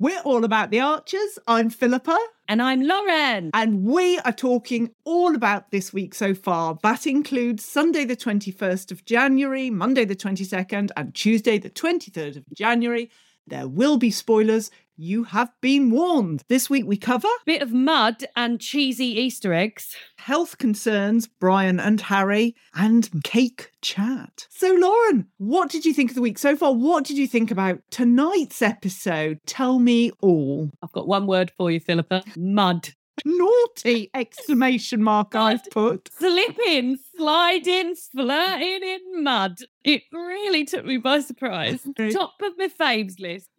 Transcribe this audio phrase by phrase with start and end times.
[0.00, 1.38] We're all about the Archers.
[1.46, 2.16] I'm Philippa.
[2.48, 3.50] And I'm Lauren.
[3.52, 6.78] And we are talking all about this week so far.
[6.82, 12.44] That includes Sunday, the 21st of January, Monday, the 22nd, and Tuesday, the 23rd of
[12.54, 13.10] January.
[13.46, 14.70] There will be spoilers.
[15.02, 16.44] You have been warned.
[16.50, 19.96] This week we cover Bit of mud and cheesy Easter eggs.
[20.18, 24.46] health concerns, Brian and Harry, and cake chat.
[24.50, 26.74] So, Lauren, what did you think of the week so far?
[26.74, 29.38] What did you think about tonight's episode?
[29.46, 30.70] Tell me all.
[30.82, 32.22] I've got one word for you, Philippa.
[32.36, 32.90] Mud.
[33.24, 36.10] Naughty exclamation mark I've put.
[36.12, 39.58] Slipping, sliding, flirting in mud.
[39.84, 41.86] It really took me by surprise.
[42.12, 43.48] Top of my faves list.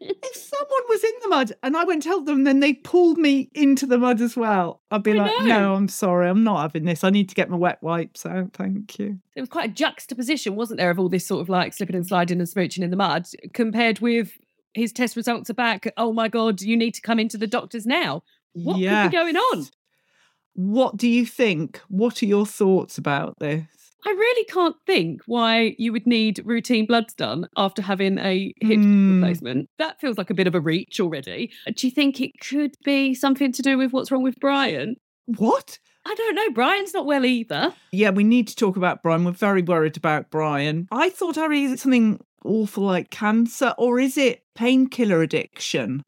[0.00, 3.18] If someone was in the mud and I went to help them, then they pulled
[3.18, 4.82] me into the mud as well.
[4.90, 5.46] I'd be I like, know.
[5.46, 7.04] no, I'm sorry, I'm not having this.
[7.04, 8.52] I need to get my wet wipes out.
[8.54, 9.18] Thank you.
[9.34, 12.06] there was quite a juxtaposition, wasn't there, of all this sort of like slipping and
[12.06, 14.32] sliding and smooching in the mud compared with
[14.74, 15.92] his test results are back.
[15.96, 18.22] Oh my God, you need to come into the doctors now.
[18.64, 19.10] What could Yes.
[19.10, 19.66] be going on?
[20.54, 21.80] What do you think?
[21.88, 23.64] What are your thoughts about this?
[24.06, 28.78] I really can't think why you would need routine bloods done after having a hip
[28.78, 29.20] Hmm.
[29.22, 29.68] replacement.
[29.78, 31.50] That feels like a bit of a reach already.
[31.74, 34.96] Do you think it could be something to do with what's wrong with Brian?
[35.26, 35.78] What?
[36.06, 36.50] I don't know.
[36.52, 37.74] Brian's not well either.
[37.92, 39.24] Yeah, we need to talk about Brian.
[39.24, 40.86] We're very worried about Brian.
[40.90, 46.02] I thought, is it something awful like cancer or is it painkiller addiction?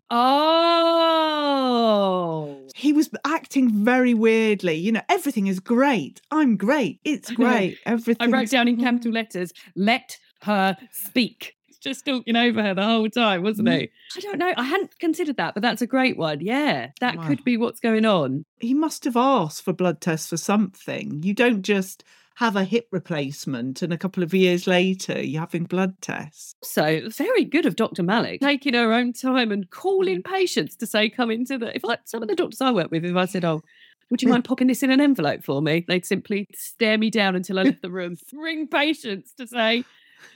[1.31, 2.67] Oh.
[2.75, 4.75] He was acting very weirdly.
[4.75, 6.21] You know, everything is great.
[6.31, 7.01] I'm great.
[7.05, 7.79] It's I great.
[7.87, 8.31] I Everything.
[8.31, 11.57] wrote down in capital letters, let her speak.
[11.81, 13.81] Just talking over her the whole time, wasn't mm.
[13.81, 13.91] he?
[14.17, 14.53] I don't know.
[14.55, 16.41] I hadn't considered that, but that's a great one.
[16.41, 17.27] Yeah, that Wow.
[17.27, 18.45] could be what's going on.
[18.59, 21.23] He must have asked for blood tests for something.
[21.23, 22.05] You don't just
[22.41, 26.55] have a hip replacement and a couple of years later you're having blood tests.
[26.65, 28.03] So very good of Dr.
[28.03, 30.25] Malik taking her own time and calling mm.
[30.25, 31.77] patients to say, come into the.
[31.77, 33.63] If I, some of the doctors I work with, if I said, oh,
[34.11, 34.31] would you mm.
[34.31, 35.85] mind popping this in an envelope for me?
[35.87, 38.17] They'd simply stare me down until I left the room.
[38.33, 39.85] Ring patients to say,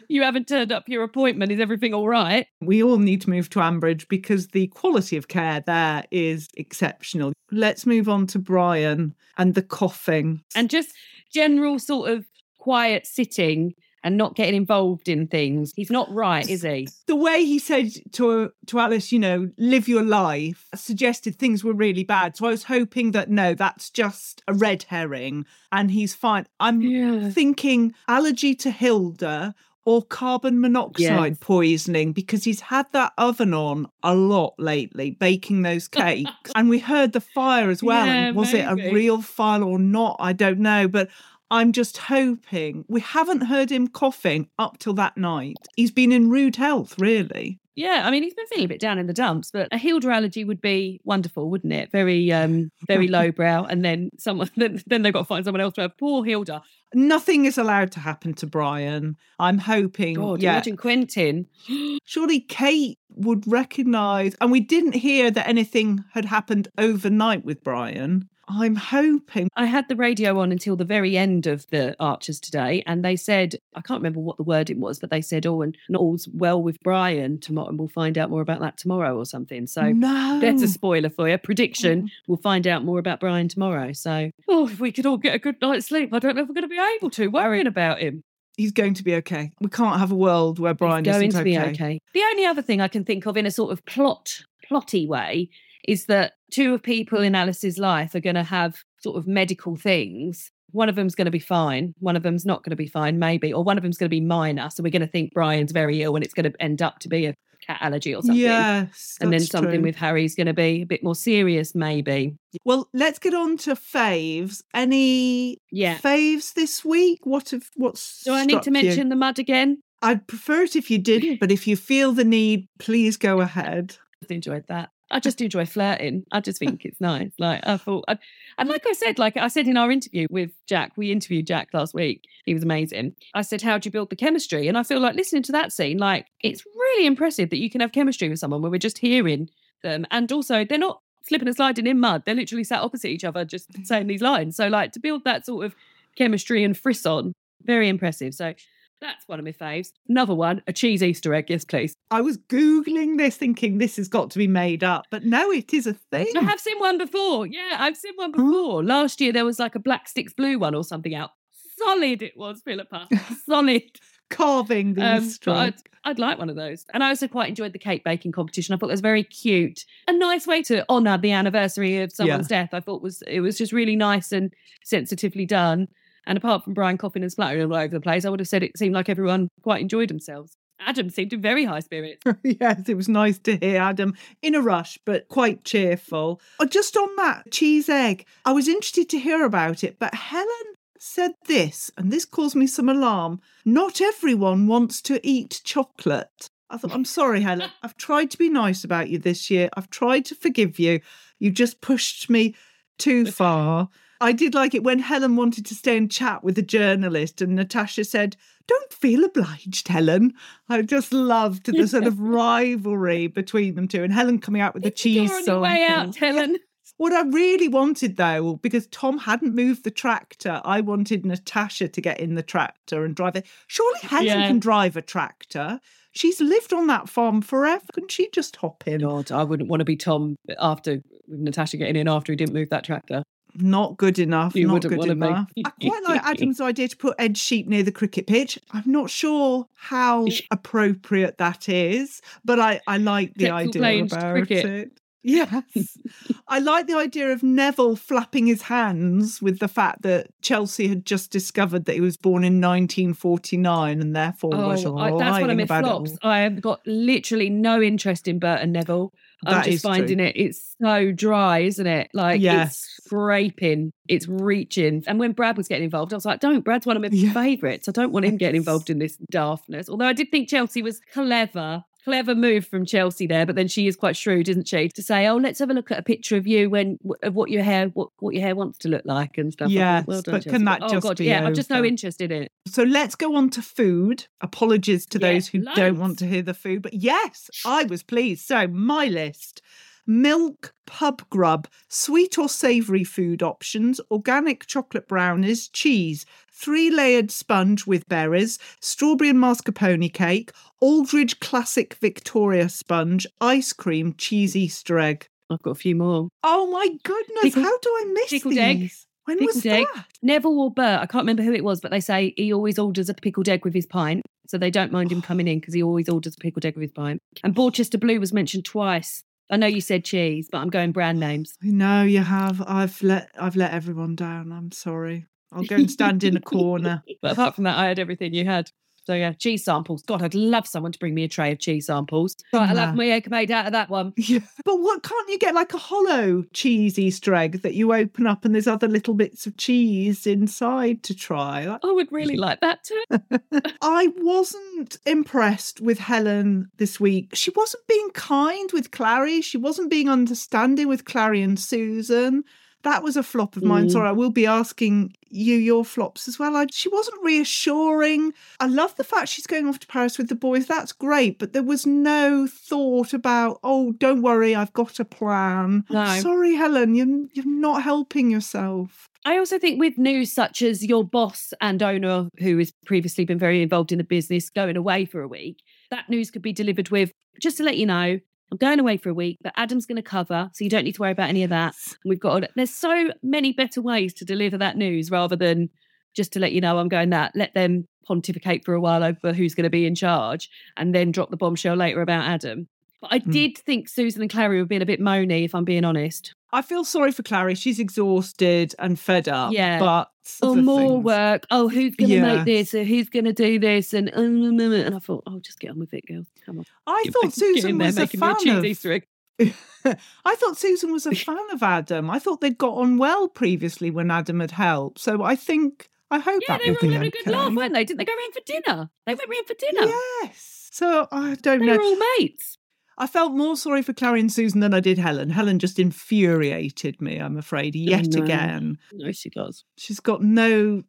[0.08, 1.52] you haven't turned up your appointment.
[1.52, 2.46] Is everything all right?
[2.60, 7.32] We all need to move to Ambridge because the quality of care there is exceptional.
[7.50, 10.42] Let's move on to Brian and the coughing.
[10.54, 10.94] And just
[11.32, 12.26] general sort of
[12.58, 15.72] quiet sitting and not getting involved in things.
[15.74, 16.86] He's not right, is he?
[17.06, 21.72] the way he said to to Alice, you know, live your life, suggested things were
[21.72, 22.36] really bad.
[22.36, 26.46] So I was hoping that no, that's just a red herring and he's fine.
[26.60, 27.30] I'm Yeah.
[27.30, 29.54] thinking allergy to Hilda
[29.86, 31.38] or carbon monoxide Yes.
[31.40, 36.50] poisoning because he's had that oven on a lot lately, baking those cakes.
[36.54, 38.06] and we heard the fire as well.
[38.06, 40.16] Yeah, was it a real fire or not?
[40.20, 40.88] I don't know.
[40.88, 41.08] But
[41.50, 45.56] I'm just hoping we haven't heard him coughing up till that night.
[45.76, 47.60] He's been in rude health, really.
[47.76, 50.08] Yeah, I mean, he's been feeling a bit down in the dumps, but a Hilda
[50.08, 51.90] allergy would be wonderful, wouldn't it?
[51.90, 55.74] Very, um, very lowbrow, and then someone, then, then they've got to find someone else
[55.74, 55.98] to have.
[55.98, 56.62] Poor Hilda.
[56.94, 59.16] Nothing is allowed to happen to Brian.
[59.40, 60.14] I'm hoping.
[60.14, 60.52] God, yeah.
[60.52, 61.46] imagine Quentin.
[62.04, 68.28] Surely Kate would recognise, and we didn't hear that anything had happened overnight with Brian.
[68.48, 69.48] I'm hoping.
[69.56, 73.16] I had the radio on until the very end of the Archers today, and they
[73.16, 76.28] said, I can't remember what the wording was, but they said, oh, and not all's
[76.32, 79.66] well with Brian tomorrow, and we'll find out more about that tomorrow or something.
[79.66, 80.38] So no.
[80.40, 81.38] that's a spoiler for you.
[81.38, 82.08] Prediction, mm.
[82.26, 83.92] we'll find out more about Brian tomorrow.
[83.92, 86.48] So, oh, if we could all get a good night's sleep, I don't know if
[86.48, 88.22] we're going to be able to, worrying about him.
[88.56, 89.50] He's going to be okay.
[89.60, 91.70] We can't have a world where Brian He's going isn't to be okay.
[91.70, 92.00] okay.
[92.12, 95.50] The only other thing I can think of in a sort of plot, plotty way
[95.86, 99.76] is that two of people in Alice's life are going to have sort of medical
[99.76, 100.50] things.
[100.72, 101.94] One of them's going to be fine.
[102.00, 103.52] One of them's not going to be fine, maybe.
[103.52, 104.70] Or one of them's going to be minor.
[104.70, 107.08] So we're going to think Brian's very ill and it's going to end up to
[107.08, 107.34] be a
[107.64, 108.36] cat allergy or something.
[108.36, 109.16] Yes.
[109.20, 109.82] and then something true.
[109.82, 112.36] with Harry's going to be a bit more serious, maybe.
[112.64, 114.62] Well, let's get on to faves.
[114.74, 115.98] Any Yeah.
[115.98, 117.20] faves this week?
[117.24, 118.72] What have what's Do I need to struck you?
[118.88, 119.80] mention the mud again?
[120.02, 123.96] I'd prefer it if you didn't, but if you feel the need, please go ahead.
[124.20, 124.90] just enjoyed that.
[125.10, 126.24] I just enjoy flirting.
[126.32, 127.30] I just think it's nice.
[127.38, 128.18] Like I thought, I,
[128.58, 131.68] and like I said, like I said in our interview with Jack, we interviewed Jack
[131.72, 132.24] last week.
[132.44, 133.14] He was amazing.
[133.34, 135.72] I said, "How do you build the chemistry?" And I feel like listening to that
[135.72, 138.98] scene, like it's really impressive that you can have chemistry with someone where we're just
[138.98, 139.50] hearing
[139.82, 142.22] them, and also they're not slipping and sliding in mud.
[142.24, 144.56] They're literally sat opposite each other, just saying these lines.
[144.56, 145.74] So like to build that sort of
[146.16, 148.34] chemistry and frisson, very impressive.
[148.34, 148.54] So.
[149.00, 149.88] That's one of my faves.
[150.08, 151.50] Another one, a cheese Easter egg.
[151.50, 151.96] Yes, please.
[152.10, 155.74] I was Googling this thinking this has got to be made up, but no, it
[155.74, 156.28] is a thing.
[156.36, 157.46] I have seen one before.
[157.46, 158.82] Yeah, I've seen one before.
[158.82, 161.30] Last year there was like a Black Sticks Blue one or something out.
[161.76, 163.08] Solid it was, Philippa.
[163.46, 163.82] Solid.
[164.30, 165.56] Carving the Um, Easter egg.
[165.56, 165.74] I'd,
[166.04, 166.86] I'd like one of those.
[166.94, 168.74] And I also quite enjoyed the cake baking competition.
[168.74, 169.84] I thought it was very cute.
[170.08, 172.70] A nice way to honour the anniversary of someone's death.
[172.72, 175.88] I thought was it was just really nice and sensitively done.
[176.26, 178.62] And apart from Brian coughing and splattering all over the place, I would have said
[178.62, 180.56] it seemed like everyone quite enjoyed themselves.
[180.80, 182.22] Adam seemed in very high spirits.
[182.42, 186.40] yes, it was nice to hear Adam in a rush, but quite cheerful.
[186.60, 190.74] Oh, just on that cheese egg, I was interested to hear about it, but Helen
[190.98, 193.40] said this, and this caused me some alarm.
[193.64, 196.48] Not everyone wants to eat chocolate.
[196.70, 197.70] I thought, I'm sorry, Helen.
[197.82, 199.68] I've tried to be nice about you this year.
[199.76, 201.00] I've tried to forgive you.
[201.38, 202.54] You just pushed me
[202.98, 203.88] too far.
[204.20, 207.54] I did like it when Helen wanted to stay and chat with the journalist, and
[207.54, 210.32] Natasha said, Don't feel obliged, Helen.
[210.68, 214.82] I just loved the sort of rivalry between them two, and Helen coming out with
[214.82, 216.16] the cheese You're on way out.
[216.16, 216.58] Helen.
[216.96, 222.00] What I really wanted, though, because Tom hadn't moved the tractor, I wanted Natasha to
[222.00, 223.46] get in the tractor and drive it.
[223.66, 224.46] Surely Helen Yeah.
[224.46, 225.80] can drive a tractor.
[226.12, 227.84] She's lived on that farm forever.
[227.92, 229.00] Couldn't she just hop in?
[229.00, 232.70] God, I wouldn't want to be Tom after Natasha getting in after he didn't move
[232.70, 233.24] that tractor.
[233.56, 234.54] Not good enough.
[234.54, 235.48] You not wouldn't good enough.
[235.64, 238.58] I quite like Adam's idea to put Ed Sheep near the cricket pitch.
[238.72, 244.64] I'm not sure how appropriate that is, but I, I like the idea about cricket.
[244.64, 245.00] it.
[245.24, 245.98] Yes.
[246.48, 251.06] I like the idea of Neville flapping his hands with the fact that Chelsea had
[251.06, 255.48] just discovered that he was born in 1949 and therefore was Oh, I, that's one
[255.48, 256.12] of my flops.
[256.22, 259.14] I have got literally no interest in Bert and Neville.
[259.46, 260.26] I'm That just finding true.
[260.26, 262.10] it, it's so dry, isn't it?
[262.14, 262.70] Like Yes.
[262.72, 265.02] it's scraping, it's reaching.
[265.06, 267.32] And when Brad was getting involved, I was like, don't, Brad's one of my Yeah.
[267.32, 267.88] favourites.
[267.88, 269.88] I don't want him getting involved in this daftness.
[269.88, 271.84] Although I did think Chelsea was clever.
[272.04, 274.90] Clever move from Chelsea there, but then she is quite shrewd, isn't she?
[274.90, 277.50] To say, "Oh, let's have a look at a picture of you when of what
[277.50, 280.34] your hair, what, what your hair wants to look like and stuff." Yeah, well done,
[280.34, 280.50] but Chelsea.
[280.50, 282.52] can that oh, just God, be yeah, I've just no interest in it.
[282.66, 284.26] So let's go on to food.
[284.40, 288.02] Apologies to Yeah, those who don't want to hear the food, but yes, I was
[288.02, 288.46] pleased.
[288.46, 289.62] So my list
[290.06, 297.86] milk pub grub, sweet or savoury food options, organic chocolate brownies, cheese, three layered sponge
[297.86, 305.26] with berries, strawberry and mascarpone cake, Aldridge classic Victoria sponge, ice cream, cheese Easter egg.
[305.50, 306.28] I've got a few more.
[306.42, 308.58] Oh my goodness, Pickled- how do I miss pickled these?
[308.60, 308.90] egg.
[309.26, 309.86] When was Pickled egg.
[309.94, 310.06] that?
[310.22, 313.08] Neville or Bert, I can't remember who it was, but they say he always orders
[313.08, 314.20] a pickled egg with his pint.
[314.48, 316.82] So they don't mind him coming in because he always orders a pickled egg with
[316.82, 317.20] his pint.
[317.42, 319.22] And Borchester Blue was mentioned twice.
[319.50, 321.56] I know you said cheese, but I'm going brand names.
[321.62, 322.62] No, you have.
[322.66, 324.52] I've let I've let everyone down.
[324.52, 325.26] I'm sorry.
[325.52, 327.02] I'll go and stand in a corner.
[327.22, 328.70] But apart from that, I had everything you had.
[329.06, 330.02] So yeah, cheese samples.
[330.02, 332.36] God, I'd love someone to bring me a tray of cheese samples.
[332.52, 334.12] Right, I'll have my egg made out of that one.
[334.24, 334.38] Yeah.
[334.64, 338.44] But what can't you get like a hollow cheese Easter egg that you open up
[338.44, 341.66] and there's other little bits of cheese inside to try?
[341.66, 343.04] I would really like that too.
[343.82, 347.34] I wasn't impressed with Helen this week.
[347.34, 349.44] She wasn't being kind with Clarrie.
[349.44, 352.44] She wasn't being understanding with Clarrie and Susan.
[352.84, 353.86] That was a flop of mine.
[353.86, 353.92] Mm.
[353.92, 356.54] Sorry, I will be asking you your flops as well.
[356.56, 358.32] I, she wasn't reassuring.
[358.60, 360.66] I love the fact she's going off to Paris with the boys.
[360.66, 365.84] That's great, but there was no thought about, oh, don't worry, I've got a plan.
[365.90, 366.20] No.
[366.20, 369.08] Sorry, Helen, you're, you're not helping yourself.
[369.24, 373.38] I also think with news such as your boss and owner, who has previously been
[373.38, 376.90] very involved in the business, going away for a week, that news could be delivered
[376.90, 377.10] with
[377.40, 378.20] just to let you know,
[378.52, 380.94] I'm going away for a week, but Adam's going to cover, so you don't need
[380.96, 381.74] to worry about any of that.
[382.04, 385.70] We've got there's so many better ways to deliver that news rather than
[386.14, 387.32] just to let you know I'm going that.
[387.34, 391.10] Let them pontificate for a while over who's going to be in charge, and then
[391.10, 392.68] drop the bombshell later about Adam.
[393.00, 393.30] But I Hmm.
[393.32, 396.34] did think Susan and Clarrie were being a bit moany, if I'm being honest.
[396.52, 397.56] I feel sorry for Clarrie.
[397.56, 399.52] She's exhausted and fed up.
[399.52, 399.78] Yeah.
[399.80, 400.10] But
[400.42, 401.46] Oh, more things- work.
[401.50, 402.74] Oh, who's going to make this?
[402.74, 403.92] Or who's going to do this?
[403.92, 406.24] And um, um, um, and I thought, oh, just get on with it, girl.
[406.46, 406.64] Come on.
[406.86, 408.64] I Get thought back- get in Susan there was a fan cheese of.
[408.64, 409.06] Easter egg.
[409.84, 412.08] I thought Susan was a fan of Adam.
[412.10, 415.00] I thought they'd got on well previously when Adam had helped.
[415.00, 417.18] So I think I hope Yeah, that they will were all be having okay.
[417.20, 417.84] a good laugh, weren't they?
[417.84, 418.90] Didn't they go round for dinner?
[419.06, 419.92] They went round for dinner.
[420.22, 420.68] Yes.
[420.70, 421.76] So I don't They know.
[421.76, 422.56] were all mates.
[422.96, 425.30] I felt more sorry for Clarrie and Susan than I did Helen.
[425.30, 428.22] Helen just infuriated me, I'm afraid, oh, yet no.
[428.22, 428.78] again.
[428.92, 429.64] No, she does.
[429.76, 430.84] She's got no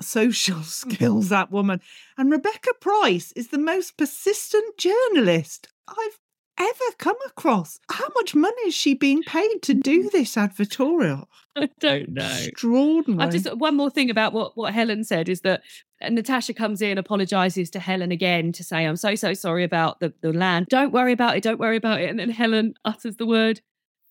[0.00, 1.80] social skills, that woman.
[2.18, 6.18] And Rebecca Price is the most persistent journalist I've
[6.58, 7.78] ever come across.
[7.90, 10.10] How much money is she being paid to do mm.
[10.10, 11.26] this advertorial?
[11.56, 12.38] I don't know.
[12.44, 13.26] Extraordinary.
[13.26, 15.62] I've just one more thing about what, what Helen said is that
[16.02, 20.12] Natasha comes in, apologizes to Helen again to say, I'm so, so sorry about the,
[20.20, 20.66] the land.
[20.68, 21.42] Don't worry about it.
[21.42, 22.10] Don't worry about it.
[22.10, 23.60] And then Helen utters the word,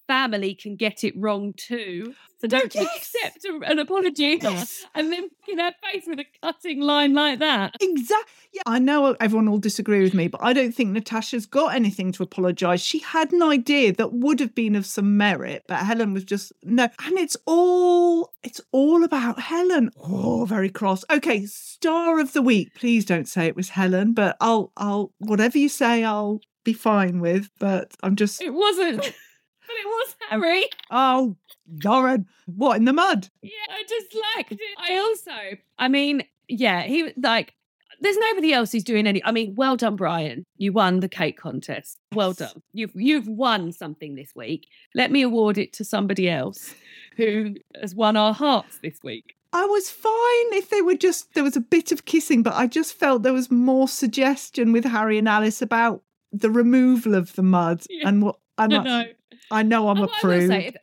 [0.07, 2.13] family can get it wrong too.
[2.41, 2.97] So don't Yes.
[2.97, 4.39] accept a, an apology.
[4.41, 4.85] Yes.
[4.93, 7.75] And then in her face with a cutting line like that.
[7.81, 8.31] Exactly.
[8.53, 12.11] Yeah, I know everyone will disagree with me, but I don't think Natasha's got anything
[12.13, 12.81] to apologise.
[12.81, 16.53] She had an idea that would have been of some merit, but Helen was just
[16.63, 16.87] no.
[17.05, 19.89] And it's all it's all about Helen.
[19.97, 21.03] Oh, very cross.
[21.11, 22.75] Okay, star of the week.
[22.75, 27.19] Please don't say it was Helen, but I'll I'll whatever you say, I'll be fine
[27.19, 27.49] with.
[27.59, 29.13] But I'm just It wasn't,
[29.75, 30.63] it was Harry.
[30.63, 31.35] Um, oh,
[31.83, 33.29] Lauren, what in the mud?
[33.41, 34.59] Yeah, I just liked it.
[34.77, 37.53] I also, I mean, yeah, he like.
[38.01, 39.23] There's nobody else who's doing any.
[39.23, 40.45] I mean, well done, Brian.
[40.57, 41.97] You won the cake contest.
[42.13, 42.61] Well done.
[42.73, 44.67] You've you've won something this week.
[44.93, 46.75] Let me award it to somebody else
[47.15, 49.35] who has won our hearts this week.
[49.53, 52.67] I was fine if they were just there was a bit of kissing, but I
[52.67, 56.03] just felt there was more suggestion with Harry and Alice about
[56.33, 59.05] the removal of the mud Yeah, and what and I I, know.
[59.51, 60.47] I know I'm a prude.
[60.47, 60.73] say,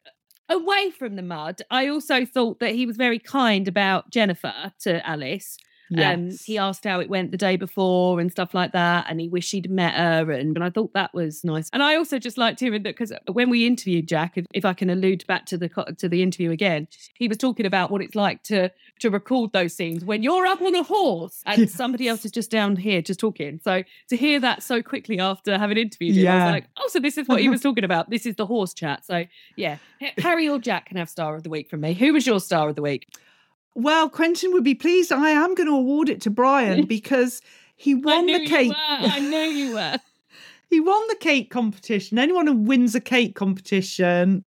[0.49, 5.07] away from the mud, I also thought that he was very kind about Jennifer to
[5.07, 5.57] Alice.
[5.93, 6.45] Um, yes.
[6.45, 9.53] he asked how it went the day before and stuff like that, and he wished
[9.53, 11.69] he'd met her, and, and I thought that was nice.
[11.73, 14.73] And I also just liked hearing that because when we interviewed Jack, if, if I
[14.75, 15.69] can allude back to the
[15.99, 18.71] to the interview again, he was talking about what it's like to
[19.01, 21.73] to record those scenes when you're up on a horse and Yes.
[21.73, 23.61] somebody else is just down here just talking.
[23.65, 27.01] So to hear that so quickly after having interviewed him, I was like, oh, so
[27.01, 28.11] this is what he was talking about.
[28.11, 29.05] This is the horse chat.
[29.05, 29.25] So
[29.57, 29.79] yeah,
[30.19, 31.95] Harry or Jack can have star of the week from me.
[31.95, 33.09] Who was your star of the week?
[33.75, 35.13] Well, Quentin would be pleased.
[35.13, 37.41] I am going to award it to Brian because
[37.77, 38.73] he won the cake.
[38.77, 39.97] I know you were.
[40.71, 42.19] he won the cake competition.
[42.19, 44.45] Anyone who wins a cake competition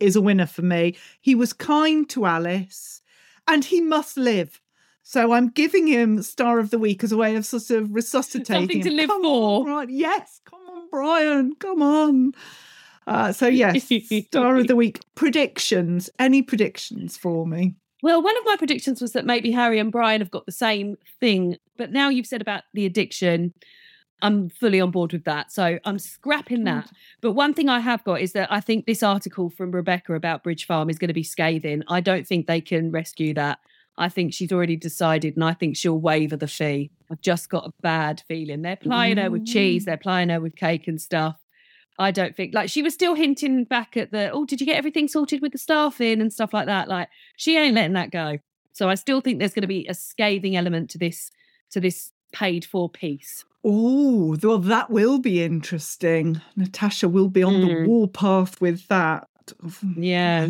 [0.00, 0.96] is a winner for me.
[1.20, 3.02] He was kind to Alice
[3.46, 4.60] and he must live.
[5.02, 8.68] So I'm giving him Star of the Week as a way of sort of resuscitating
[8.68, 8.96] Something to him.
[8.96, 9.60] live Come for.
[9.60, 9.88] On, Brian.
[9.90, 11.54] Yes, come on, Brian.
[11.58, 12.32] Come on.
[13.06, 13.90] Uh, so yes,
[14.26, 15.00] Star of the Week.
[15.14, 16.10] Predictions.
[16.18, 17.74] Any predictions for me?
[18.02, 20.96] Well, one of my predictions was that maybe Harry and Brian have got the same
[21.20, 23.54] thing, but now you've said about the addiction,
[24.22, 25.52] I'm fully on board with that.
[25.52, 26.90] So I'm scrapping that.
[27.20, 30.42] But one thing I have got is that I think this article from Rebecca about
[30.42, 31.82] Bridge Farm is going to be scathing.
[31.88, 33.58] I don't think they can rescue that.
[33.96, 36.92] I think she's already decided, and I think she'll waiver the fee.
[37.10, 38.62] I've just got a bad feeling.
[38.62, 39.86] They're plying her with cheese, mm.
[39.86, 41.36] they're plying her with cake and stuff.
[41.98, 44.76] I don't think like she was still hinting back at the oh, did you get
[44.76, 46.88] everything sorted with the staff in and stuff like that?
[46.88, 48.38] Like she ain't letting that go.
[48.72, 51.30] So I still think there's going to be a scathing element to this
[51.70, 53.44] to this paid for piece.
[53.64, 56.40] Oh, well, that will be interesting.
[56.56, 57.86] Natasha will be on the Mm.
[57.88, 59.26] warpath with that.
[59.96, 60.48] Yeah.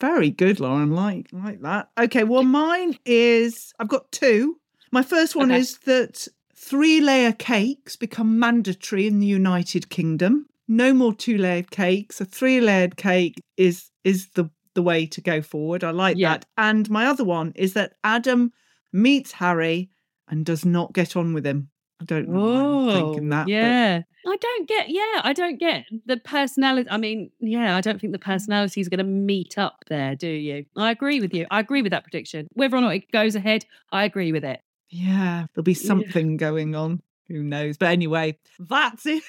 [0.00, 0.90] Very good, Lauren.
[0.90, 1.90] Like like that.
[1.98, 4.58] Okay, well, mine is I've got two.
[4.90, 5.60] My first one Okay.
[5.60, 10.46] is that three layer cakes become mandatory in the United Kingdom.
[10.70, 12.20] No more two layered cakes.
[12.20, 15.82] A three layered cake is is the the way to go forward.
[15.84, 16.30] I like Yeah.
[16.34, 16.46] that.
[16.56, 18.52] And my other one is that Adam
[18.92, 19.90] meets Harry
[20.28, 21.70] and does not get on with him.
[22.00, 23.44] I don't know I'm thinking that.
[23.46, 24.02] but- yeah.
[24.26, 26.88] I don't get, yeah, I don't get the personality.
[26.90, 30.28] I mean, yeah, I don't think the personality is going to meet up there, do
[30.28, 30.66] you?
[30.76, 31.46] I agree with you.
[31.50, 32.46] I agree with that prediction.
[32.52, 34.60] Whether or not it goes ahead, I agree with it.
[34.90, 35.86] Yeah, there'll be Yeah.
[35.86, 37.00] something going on.
[37.30, 37.76] Who knows?
[37.76, 39.22] But anyway, that's it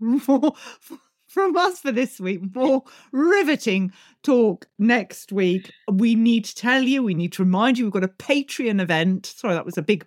[1.34, 2.40] from us for this week.
[2.54, 5.70] More riveting talk next week.
[5.92, 9.26] We need to tell you, we need to remind you, we've got a Patreon event.
[9.26, 10.06] Sorry, that was a big.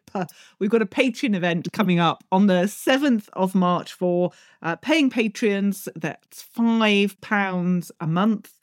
[0.59, 4.31] We've got a Patreon event coming up on the 7th of March for
[4.63, 5.87] uh, paying patrons.
[5.95, 8.53] That's £5 a month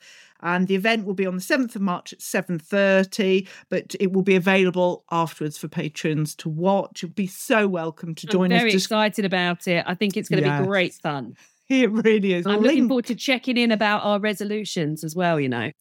[0.45, 4.21] and the event will be on the 7th of March at 7:30 but it will
[4.21, 8.55] be available afterwards for patrons to watch you'll be so welcome to join us.
[8.55, 9.83] I'm very us just excited about it.
[9.87, 10.61] I think it's going to Yes.
[10.61, 11.33] be great fun.
[11.69, 15.49] it really is I'm looking forward to checking in about our resolutions as well, you
[15.49, 15.71] know.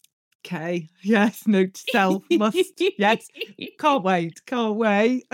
[0.46, 3.28] okay yes note to self must yes
[3.78, 5.24] can't wait can't wait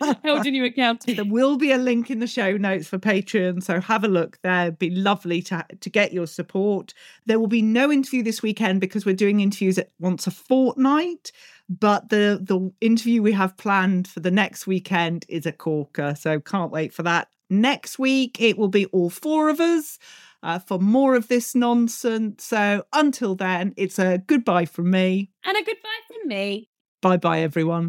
[0.24, 1.14] Holding you accountable.
[1.14, 4.38] There will be a link in the show notes for Patreon, so have a look
[4.42, 4.66] there.
[4.66, 6.94] It'd be lovely to to get your support.
[7.26, 11.30] There will be no interview this weekend because we're doing interviews at once a fortnight.
[11.68, 16.40] But the the interview we have planned for the next weekend is a corker, so
[16.40, 17.28] can't wait for that.
[17.48, 19.98] Next week it will be all four of us
[20.42, 22.44] uh, for more of this nonsense.
[22.44, 25.30] So until then, it's a goodbye from me.
[25.44, 26.68] And a goodbye from me.
[27.00, 27.88] Bye bye, everyone.